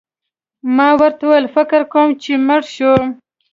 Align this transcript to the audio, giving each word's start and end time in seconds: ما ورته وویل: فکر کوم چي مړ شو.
ما 0.75 0.89
ورته 0.99 1.21
وویل: 1.25 1.45
فکر 1.55 1.81
کوم 1.93 2.09
چي 2.21 2.31
مړ 2.47 2.61
شو. 2.75 2.93